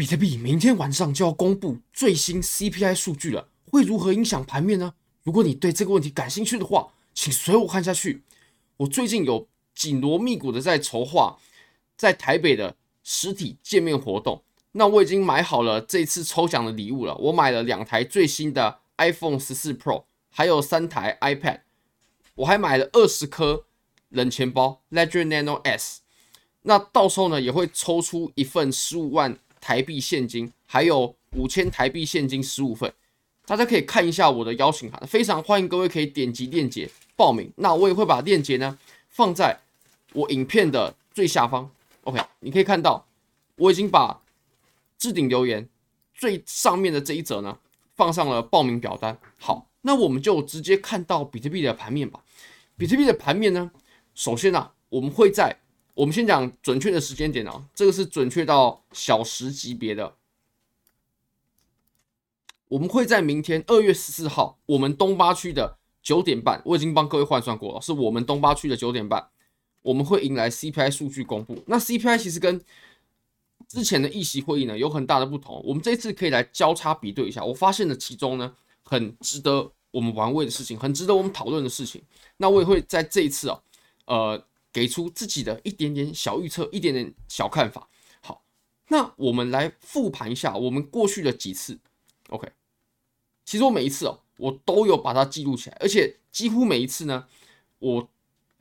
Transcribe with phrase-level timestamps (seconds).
[0.00, 4.94] 比特币明天晚上就要公布最新 CPI 数据了，会如何影响盘面呢？
[5.24, 8.22] 如果你对这个问题感兴趣的话，请随我看下去。
[8.78, 11.38] 我最近有紧锣密鼓的在筹划
[11.98, 12.74] 在台北的
[13.04, 14.42] 实体见面活动，
[14.72, 17.14] 那我已经买好了这次抽奖的礼物了。
[17.16, 21.60] 我买了两台最新的 iPhone 十四 Pro，还有三台 iPad，
[22.36, 23.66] 我还买了二十颗
[24.08, 26.00] 冷钱包 Ledger Nano S。
[26.62, 32.92] 那到时候呢，也会抽出一份十五万台币现金，还有五千台币现金十五份。
[33.46, 37.52] 大家可以看一下我的邀请函，非常欢迎各位可以点击链接报名。
[37.56, 39.58] 那我也会把链接呢放在
[40.12, 41.70] 我影片的最下方。
[42.04, 43.04] OK，你可以看到
[43.56, 44.22] 我已经把
[44.96, 45.68] 置顶留言
[46.14, 47.58] 最上面的这一则呢
[47.96, 49.18] 放上了报名表单。
[49.36, 52.20] 好，那我们就直接看到比特币的盘面吧。
[52.76, 53.70] 比特币的盘面呢，
[54.14, 55.58] 首先呢、啊，我们会在
[56.00, 60.14] 我们先讲准确的时间点啊，这个是准确到小时级别的。
[62.68, 69.28] 我们会在明天二月十四号，我们东八区的九点半，我已经帮各位换算过了，是我们东八区的九点半，
[69.82, 71.62] 我们会迎来 CPI 数据公布。
[71.66, 72.58] 那 CPI 其实跟
[73.68, 77.44] 之前的议息会议呢有很大的不同，我们这次可以来交叉比对一下。
[77.44, 82.02] 我发现了其中呢很值得我们玩味的事情，很值得我们讨论的事情。
[82.38, 83.60] 那我也会在这一次啊，
[84.06, 87.88] 呃，给出自己的一点点小预测，一点点小看法。
[88.20, 88.42] 好，
[88.88, 91.78] 那我们来复盘一下我们过去的几次
[92.28, 92.50] ，OK。
[93.44, 97.26] 其实我每一次哦，我都有把它记录起来，而且几乎每一次呢，
[97.80, 98.08] 我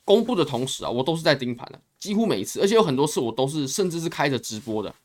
[0.04, 4.96] 公布的同时啊，我都是在盯盘的，几乎每一次，而且有很多次我都是甚至是开着直播的。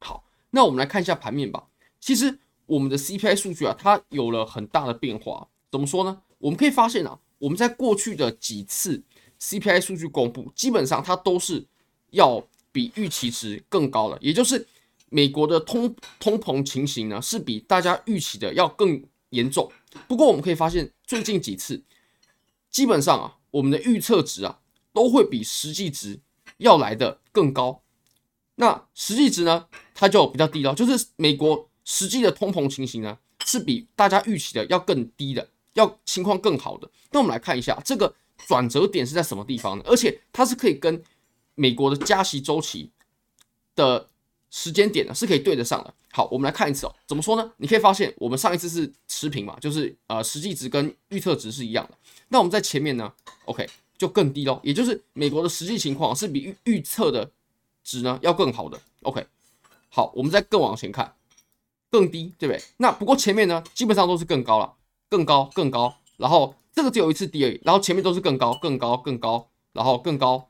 [0.00, 1.66] 好，那我们来看一下盘面吧。
[1.98, 5.48] 其实我们的 CPI 数据啊，它有了很大的变化。
[5.72, 6.22] 怎么说呢？
[6.38, 9.02] 我们可以发现啊，我们在过去的几次
[9.40, 11.64] CPI 数据公布，基本上它都是
[12.10, 12.42] 要
[12.72, 14.66] 比预期值更高的，也就是。
[15.08, 19.70] 美国的通通膨情形呢，是比大家预期的要更严重。
[20.08, 21.80] 不过我们可以发现，最近几次
[22.70, 24.58] 基本上啊，我们的预测值啊
[24.92, 26.18] 都会比实际值
[26.56, 27.82] 要来的更高。
[28.56, 36.90] 那实际值呢，它就比较低了，就是美国实际的通膨情形呢，是比大家预期的要更低的，要情况更好的。
[37.12, 38.12] 那我们来看一下这个
[38.46, 39.84] 转折点是在什么地方呢？
[39.86, 41.02] 而且它是可以跟
[41.54, 42.90] 美国的加息周期
[43.74, 44.08] 的。
[44.48, 45.92] 时间点呢是可以对得上的。
[46.12, 46.94] 好，我们来看一次哦。
[47.04, 47.52] 怎么说呢？
[47.58, 51.98] 你可以发现，我们上一次是持平嘛，就是呃实际值跟预测值是一样的。
[52.28, 53.12] 那我们在前面呢
[53.44, 57.28] ，OK 就更低喽，也就是美国的实际情况是比预预测的
[57.82, 58.80] 值呢要更好的。
[59.02, 59.26] OK，
[59.90, 61.14] 好，我们再更往前看，
[61.90, 62.62] 更低，对不对？
[62.78, 64.72] 那不过前面呢基本上都是更高了，
[65.10, 70.46] 更高更高，然后这个只有一次低而已，然后前面都是更高更高更高，然后更高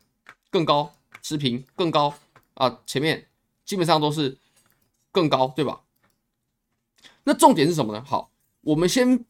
[0.50, 0.92] 更高
[1.22, 2.12] 持平更高
[2.54, 3.28] 啊前面。
[3.64, 4.38] 基本上都是
[5.10, 5.80] 更高，对吧？
[7.24, 8.04] 那重点是什么呢？
[8.06, 9.24] 好，我们先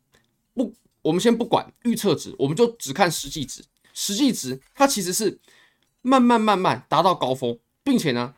[0.53, 3.65] 不，我们先不管预测值，我们就只看实际值。
[3.95, 5.41] 实际值它其实是
[6.03, 8.35] 慢慢慢慢达到高峰，并且呢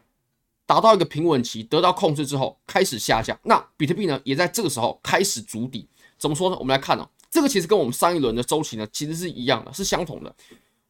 [0.67, 3.37] 达到一个平稳期，得到控制之后开始下降。
[3.43, 5.89] 那比特币呢也在这个时候开始筑底。
[6.17, 6.57] 怎么说呢？
[6.61, 10.35] 我们来看哦，这个其实跟我们上一轮的周期呢其实是一样的，是相同的。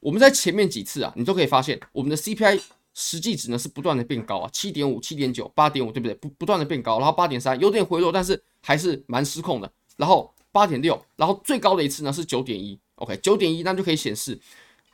[0.01, 2.61] 我们在前面几次啊，你都可以发现我们的 CPI。
[3.01, 6.15] 实际值呢是不断的变高啊，七点五、七点九、八点五，对不对？
[6.17, 9.71] 不不断的变高，然后八点三有点回落，但是还是蛮失控的。
[9.97, 14.37] 然后八点六，然后最高的一次呢是九点一，OK，九点一那就可以显示，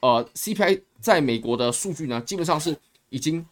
[0.01, 2.77] 呃，CPI 在美国的数据呢基本上是
[3.09, 3.47] 已经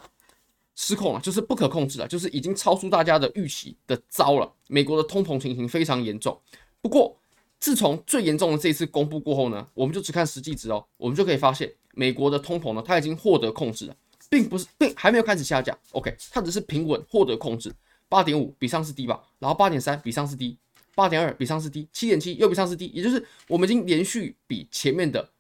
[0.75, 4.53] 失控了，就是不可控制了，就是已经超出大家的预期的糟了。
[4.69, 6.39] 美国的通膨情形非常严重。
[6.83, 7.17] 不过
[7.63, 13.97] 自从最严重的这一次公布过后呢，我们就只看实际值哦，我们就可以发现美国的通膨呢它已经获得控制了。
[14.29, 15.79] 并不是，并还没有开始下降。
[15.93, 17.73] OK，它只是平稳获得控制，
[18.09, 20.57] 八点五比上次低吧，然后八点三比上次低，
[20.97, 25.31] 八点二比上次低，七点七又比上次低，也就是我们已经连续比前面的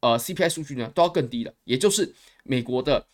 [0.00, 3.06] 呃 CPI 数据呢都要更低了，也就是美国的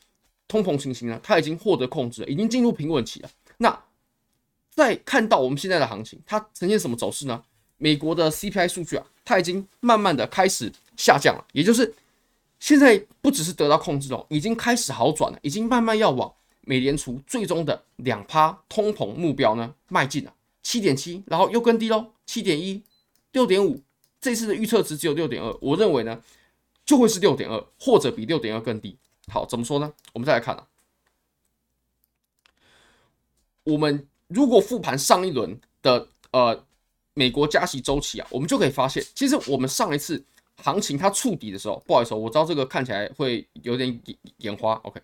[0.49, 3.31] 通膨情形呢，它已经获得控制了，已经进入平稳期了。
[3.59, 3.85] 那
[4.71, 7.45] 再看到我们现在的行情，它呈现什么走势呢？
[7.81, 11.93] 美国的 CPI 数据啊，它已经慢慢的开始下降了，也就是。
[12.63, 16.31] 现在不只是得到控制哦，已经开始好转了，已经慢慢要往
[16.61, 22.83] 美联储最终的两趴通膨目标呢迈进了，七点七，然后又更低喽，七点一，
[23.33, 23.81] 六点五，
[24.21, 26.23] 这次的预测值只有六点二，我认为呢
[26.85, 28.99] 就会是六点二，或者比六点二更低。
[29.33, 29.91] 好，怎么说呢？
[30.13, 30.67] 我们再来看啊，
[33.65, 36.67] 我们如果复盘上一轮的呃
[37.15, 40.23] 美国加息周期啊，我们就可以发现，其实我们上一次。
[40.63, 44.75] 行情它触底的时候，不好意思，我知道这个看起来会有点眼眼花。
[44.83, 45.01] OK，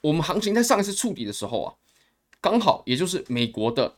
[0.00, 1.74] 我们行情在上一次触底的时候啊，
[2.40, 3.94] 刚好也就是美国的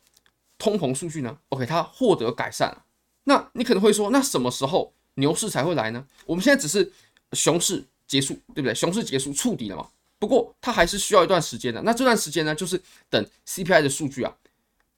[0.59, 2.85] 通膨数据呢，OK，它获得改善了。
[3.23, 6.05] 那你可能会说，那什么时候牛市才会来呢？
[6.27, 6.93] 我们现在只是
[7.31, 8.75] 熊市结束，对不对？
[8.75, 9.87] 熊市结束触底了嘛？
[10.19, 11.81] 不过它还是需要一段时间的。
[11.83, 14.37] 那这段时间呢，就是等 CPI 的数据啊，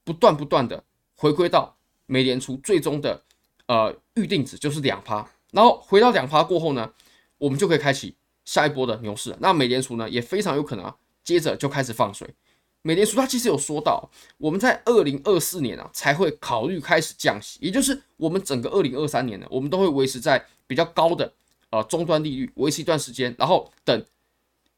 [0.02, 0.82] 不断不断的
[1.14, 1.73] 回归到
[2.06, 3.22] 美联储最终的
[3.66, 5.28] 呃预定值，就是两趴。
[5.52, 6.90] 然后回到两趴过后呢，
[7.38, 8.14] 我们就可以开启
[8.44, 9.36] 下一波的牛市。
[9.40, 12.28] 那美联储呢，也非常有可能啊，接着就开始放水。
[12.82, 21.32] 美联储它其实有说到，我们在二零二四年啊才会考虑开始降息，也就是我们整个二零二三年呢，我们都会维持在比较高的
[21.70, 24.04] 呃终端利率，维持一段时间，然后等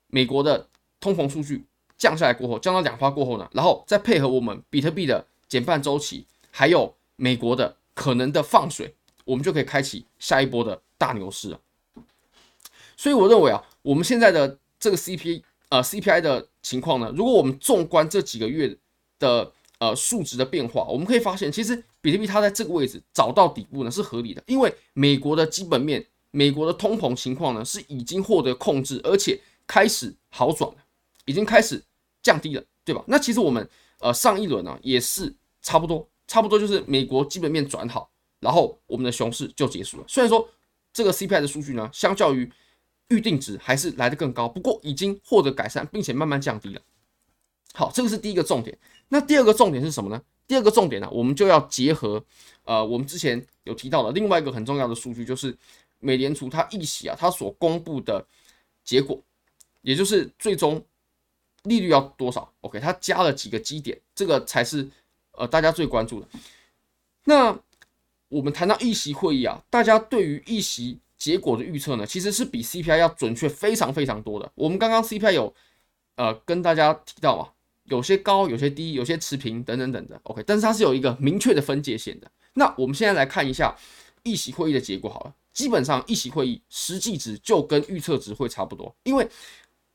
[0.06, 0.68] 美国的
[1.00, 1.64] 通膨数据
[1.98, 11.60] 降下来过后，降到两趴过后呢，然后再配合我们比特币的减半周期，还有美国的可能的放水，我们就可以开启下一波的大牛市了。
[12.96, 16.48] 所以我认为啊，我们现在的这个 CP 呃 CPI 的。
[16.66, 17.12] 情况呢？
[17.14, 18.76] 如果我们纵观这几个月
[19.20, 30.76] 的呃数值的变化，我们可以发现，其实比特币它在这个位置找到底部呢是合理的，因为美国的基本面、美国的通膨情况呢是已经获得控制，而且开始好转了，
[31.24, 31.80] 已经开始
[32.20, 33.04] 降低了，对吧？
[33.06, 33.70] 那其实我们
[34.00, 35.32] 呃上一轮呢也是
[35.62, 40.04] 差不多，差不多就是美国基本面转好，然后我们的熊市就结束了。
[40.08, 40.48] 虽然说
[40.92, 42.50] 这个 CPI 的数据呢，相较于
[43.08, 46.80] 预定值还是来得更高，不过已经获得改善，并且慢慢降低了。
[47.74, 48.76] 好，这个是第一个重点。
[49.08, 50.20] 那第二个重点是什么呢？
[50.48, 52.24] 第二个重点呢，我们就要结合
[52.64, 55.56] 呃，我们之前有提到的另外一个很重要的数据，就是
[55.98, 58.26] 美联储它议息啊，它所公布的
[58.82, 59.20] 结果，
[59.82, 60.84] 也就是最终
[61.64, 64.88] 利率要多少？OK，它加了几个基点，这个才是
[65.36, 66.28] 呃大家最关注的。
[67.24, 67.58] 那
[68.28, 70.98] 我们谈到议席会议啊，大家对于议席。
[71.18, 74.52] 结果的预测呢，其实是比 CPI 要准确非常非常多的。
[74.54, 75.52] 我们刚刚 CPI 有
[76.16, 77.48] 呃跟大家提到嘛，
[77.84, 80.20] 有些高，有些低，有些持平等等等的。
[80.24, 82.30] OK，但是它是有一个明确的分界线的。
[82.52, 83.74] 那我们现在来看一下
[84.24, 85.34] 议席会议的结果好了。
[85.54, 89.26] 基本上议席会议实际值就跟预测值会差不多，因为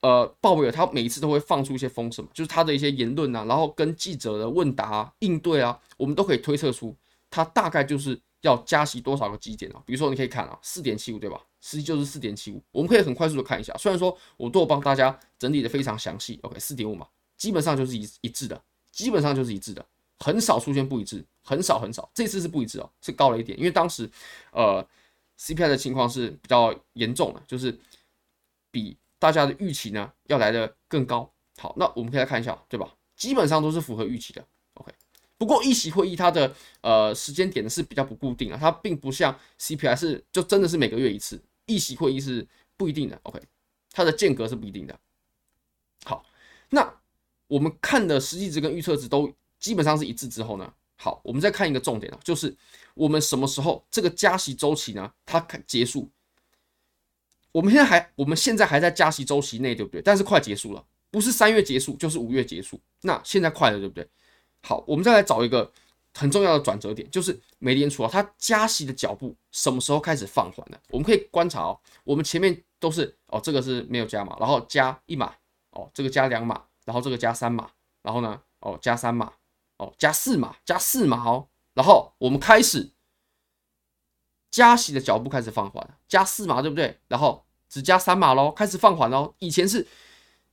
[0.01, 6.95] 呃鲍威尔他每一次都会放出一些风声，就是他的一些言论啊，然后跟记者的问答啊、应对啊，我们都可以推测出
[7.29, 8.19] 他大概就是。
[8.41, 9.79] 要加息多少个基点啊？
[9.85, 11.39] 比如说，你可以看啊，四点七五，对吧？
[11.59, 12.59] 实际就是四点七五。
[12.71, 16.39] 我们可以很快速的看一下，虽然说我都有帮大家整理的非常详细。
[16.41, 17.07] OK，四点五嘛，
[17.37, 18.59] 基本上就是一一致的，
[18.91, 19.85] 基本上就是一致的，
[20.17, 22.09] 很少出现不一致，很少很少。
[22.15, 24.09] 这次是不一致哦，是高了一点，因为当时
[24.53, 24.83] 呃
[25.37, 27.77] CPI 的情况是比较严重的，就是
[28.71, 31.31] 比大家的预期呢要来的更高。
[31.59, 32.91] 好，那我们可以来看一下，对吧？
[33.15, 34.43] 基本上都是符合预期的。
[34.73, 34.91] OK，
[35.37, 36.51] 不过议息会议它的
[36.81, 43.19] 呃时间点是比较不固定啊，它并不像 CPI 是就真的是每个月一次，议息会议是不一定的。
[43.21, 43.39] OK，
[43.91, 44.99] 它的间隔是不一定的。
[46.03, 46.25] 好，
[46.71, 46.91] 那
[47.45, 52.55] 我们看的实际值跟预测值都基本上是一致之后呢，好，我们再看一个重点啊，就是
[52.95, 55.13] 我们什么时候这个加息周期呢？
[55.27, 56.09] 它结束？
[57.51, 60.01] 我们现在还我们现在还在加息周期内，对不对？
[60.01, 64.07] 但是快结束了，不是三月结束就是五月结束，那现在快了，对不对？
[64.63, 65.71] 好，我们再来找一个
[66.13, 70.77] 很重要的转折点，就是美联储啊，它加息的脚步什么时候开始放缓呢？
[70.89, 75.33] 我们可以观察哦，我们前面都是哦，这个是没有加码，然后加一码，
[75.71, 77.69] 哦，这个加两码，然后这个加三码，
[78.03, 79.33] 然后呢，哦，加三码，
[79.77, 82.89] 哦，加四码，加四码哦，然后我们开始
[84.51, 86.99] 加息的脚步开始放缓，加四码对不对？
[87.07, 89.33] 然后只加三码喽，开始放缓喽。
[89.39, 89.87] 以前是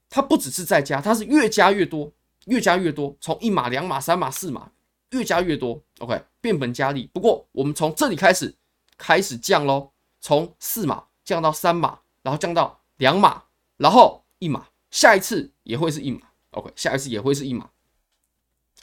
[0.08, 2.10] 它不只是在加，它是越加越多。
[2.44, 4.70] 越加越多，从一码、两码、三码、四码，
[5.10, 5.82] 越加越多。
[5.98, 7.10] OK，变本加厉。
[7.12, 8.56] 不过我们从这里开始
[8.96, 13.42] 开始降喽，从四码降到三码，然后降到两码，
[13.76, 16.20] 然后一码，下一次也会是一码。
[16.52, 17.68] OK，下一次也会是一码。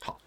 [0.01, 0.19] 好，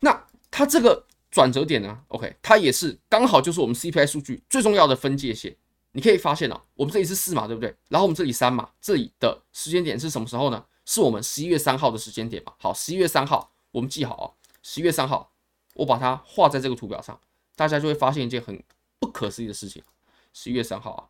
[0.00, 5.56] 那它这个转折点呢？OK，它也是刚好就是我们 CPI 数据最重要的分界线。
[5.94, 7.74] 你可以发现啊，我们这里是四码，对不对？
[7.88, 10.64] 然后我们这里三码，这里的时间点是什么时候呢？
[10.84, 12.52] 是我们十一月三号的时间点嘛？
[12.58, 14.26] 好，十一月三号，我们记好啊。
[14.62, 15.32] 十一月三号，
[15.74, 17.20] 我把它画在这个图表上，
[17.56, 18.62] 大家就会发现一件很
[18.98, 19.82] 不可思议的事情。
[20.32, 21.08] 十一月三号啊，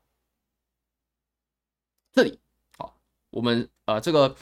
[2.12, 2.38] 这里
[2.76, 2.96] 好，
[3.30, 4.34] 我们呃这个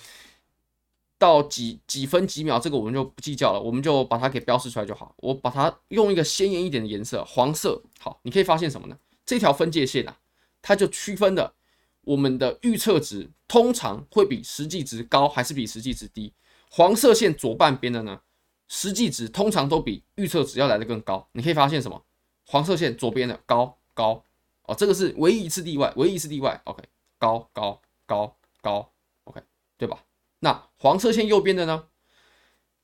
[1.21, 5.15] 到几几分几秒，这个我们就不计较了，我们就把它给标示出来就好。
[5.19, 7.83] 我把它用一个鲜艳一点的颜色，黄色。
[7.99, 8.99] 好，你可以发现什么呢？
[9.27, 10.17] 这条分界线啊，
[10.62, 11.53] 它就区分了。
[12.00, 16.33] 我们的预测值通常会比实际值高，还是比实际值低？
[16.71, 18.23] 黄色线左半边的呢，
[18.67, 21.29] 实际值通常都比预测值要来的更高。
[21.33, 22.03] 你可以发现什么？
[22.47, 24.25] 黄色线左边的高高
[24.62, 26.59] 哦，这个是唯一一次例外，唯一一次例外。
[26.65, 26.83] OK，
[27.19, 28.91] 高高高高
[29.25, 29.43] ，OK，
[29.77, 30.03] 对吧？
[30.40, 31.88] 那黄色线右边的呢？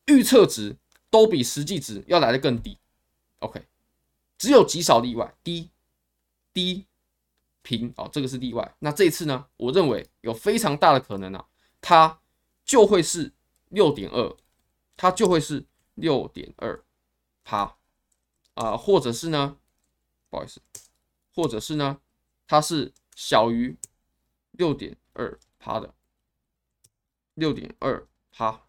[0.06, 0.76] 预测值
[1.10, 2.78] 都比实际值要来的更低。
[3.40, 3.66] OK，
[4.38, 5.70] 只有极少例外，低、
[6.52, 6.86] 低、
[7.62, 8.76] 平，哦，这个是例外。
[8.78, 11.46] 那这一次呢，我认为有非常大的可能啊，
[11.80, 12.20] 它
[12.64, 13.32] 就会是
[13.70, 14.36] 六点二，
[14.96, 16.84] 它就会是六点二
[17.42, 17.76] 趴
[18.54, 19.56] 啊，或者是呢，
[20.30, 20.60] 不好意思，
[21.34, 22.00] 或者是呢，
[22.46, 23.76] 它是小于
[24.52, 25.92] 六点二趴的，
[27.36, 28.66] 六点二趴。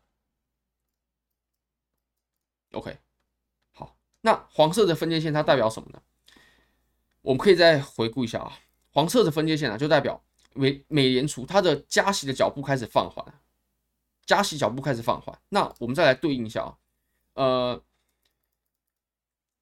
[2.72, 2.98] OK
[3.74, 3.98] 好。
[4.22, 6.02] 那黄色的分界线它代表什么呢？
[7.22, 8.58] 我们可以再回顾一下啊，
[8.92, 13.42] 黄色的分界线啊，就代表美美联储它的加息的脚步开始放缓，
[14.26, 15.38] 加息脚步开始放缓。
[15.50, 16.78] 那我们再来对应一下啊，
[17.34, 17.84] 呃，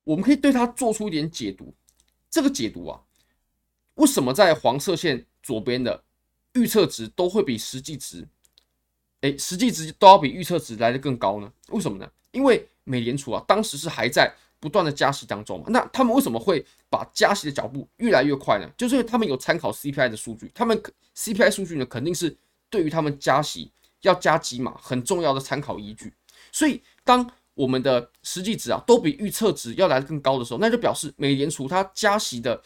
[0.04, 1.74] 我们可以对它做出一点解读。
[2.30, 3.02] 这个解读啊，
[3.96, 6.04] 为什么在黄色线左边的
[6.54, 8.28] 预测值都会比实际值，
[9.26, 11.52] 哎，实际值都要比预测值来的更高呢？
[11.70, 12.10] 为什么呢？
[12.32, 14.34] 因为美联储啊，当时是还在。
[14.58, 18.68] 不断的加息当中嘛，那他们为什么会把加息的脚步越来越快呢？
[18.76, 20.82] 就是因为他们有参考 CPI 的数据，他们
[21.16, 22.36] CPI 数据呢，肯定是
[22.68, 23.70] 对于他们加息
[24.02, 26.12] 要加几码很重要的参考依据。
[26.52, 32.60] 所以当我们的实际值啊都比预测值要来的更高的时候，那就表示美联储它加息的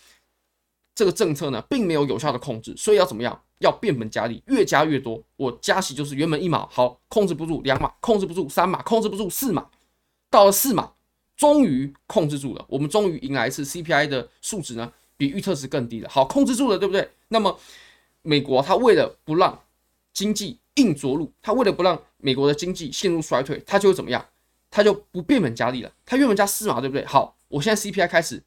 [0.95, 3.37] 这个政策呢，并没有有效的控制，所以要怎么样？
[3.59, 5.23] 要变本加厉，越加越多。
[5.37, 9.69] 我加息就是原本一码，好，控制不住两码，控制不住三码，控制不住四码，
[10.29, 10.93] 到了四码。
[11.35, 16.09] 终于控制住了，我们终于迎来一次 CPI 的数值呢，比预测值更低了。
[16.09, 17.11] 好，控制住了，对不对？
[17.29, 17.57] 那么
[18.23, 19.57] 美国它为了不让
[20.11, 24.25] 经济硬着陆，它为了不让美国的经济陷入衰退，它就会怎么样？
[24.69, 25.89] 它就不变本加厉了。
[26.05, 27.05] 它原本加四码，对不对？
[27.05, 28.43] 好，我现在 CPI 开始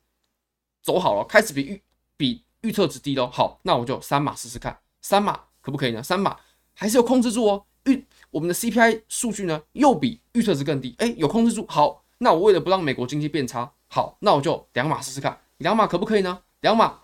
[0.83, 1.83] 走好了，开始比预
[2.19, 3.26] 比预测值低了。
[3.31, 6.02] 好，那我就三码试试看，三码可不可以呢？
[6.02, 6.38] 三码
[6.73, 7.66] 还是有控制住哦。
[7.85, 11.66] 预我们的 CPI 数据呢，又比预测值更低，哎，有控制住。
[11.68, 12.00] 好。
[12.18, 16.40] 那我为了不让美国经济变差，好，那我就两码试试看，两码可不可以呢？
[16.61, 17.00] 两码，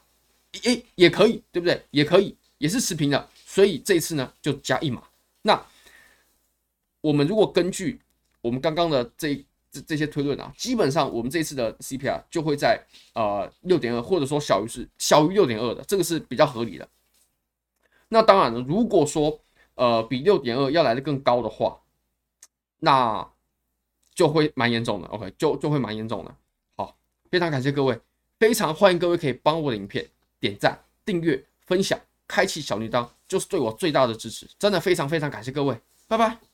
[0.63, 1.85] 诶，也可以，对不对？
[1.91, 3.29] 也可以，也是持平的。
[3.45, 5.03] 所以这一次呢，就加一码。
[5.43, 5.61] 那
[7.01, 8.01] 我们如果根据
[8.41, 12.81] 我们刚刚的这这这些推论啊，基本上我们这次的 CPI 就会在
[13.15, 16.89] 呃六点二，或者说小于是小于六点二的，这个是比较合理的。
[18.09, 19.41] 那当然了，如果说
[19.75, 21.81] 呃比六点二要来的更高的话，
[22.79, 23.29] 那。
[24.19, 26.35] 就会蛮严重的，OK，就就会蛮严重的。
[26.75, 26.97] 好，
[27.31, 27.97] 非常感谢各位，
[28.41, 30.05] 非常欢迎各位可以帮我的影片
[30.41, 31.97] 点赞、订阅、分享、
[32.27, 34.45] 开启小铃铛，就是对我最大的支持。
[34.59, 36.48] 真的非常非常感谢各位，拜拜。